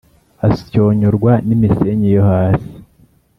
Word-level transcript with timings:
Asyonyorwa 0.47 1.31
n'imisenyi 1.47 2.09
yohasi 2.15 2.69